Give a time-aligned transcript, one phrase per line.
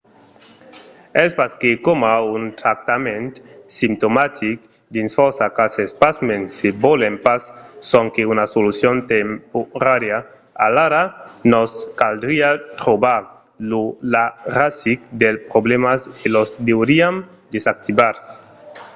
[1.23, 3.29] es pas que coma un tractament
[3.79, 4.57] simptomatic
[4.95, 5.89] dins fòrça cases.
[6.03, 7.41] pasmens se volèm pas
[7.91, 10.17] sonque una solucion temporària
[10.67, 11.03] alara
[11.53, 12.49] nos caldriá
[12.81, 13.21] trobar
[14.13, 14.25] la
[14.57, 17.15] rasic dels problèmas e los deuriam
[17.53, 18.15] desactivar